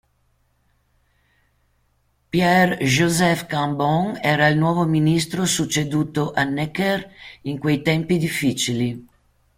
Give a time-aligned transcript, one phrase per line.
[2.31, 7.11] Pierre Joseph Cambon era il nuovo ministro succeduto a Necker
[7.43, 9.07] in quei tempi difficili.